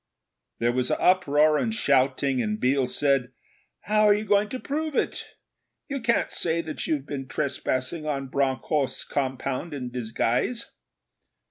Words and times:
There 0.57 0.71
was 0.71 0.89
uproar 0.89 1.59
and 1.59 1.71
shouting, 1.71 2.41
and 2.41 2.59
Biel 2.59 2.87
said, 2.87 3.33
'How 3.81 4.05
are 4.05 4.15
you 4.15 4.25
going 4.25 4.49
to 4.49 4.59
prove 4.59 4.95
it? 4.95 5.35
You 5.89 6.01
can't 6.01 6.31
say 6.31 6.59
that 6.61 6.87
you've 6.87 7.05
been 7.05 7.27
trespassing 7.27 8.07
on 8.07 8.29
Bronckhorst's 8.29 9.03
compound 9.03 9.75
in 9.75 9.91
disguise!' 9.91 10.71